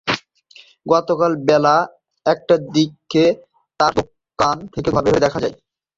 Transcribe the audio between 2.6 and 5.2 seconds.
দিকেও তাঁর দোকান থেকে ধোঁয়া বের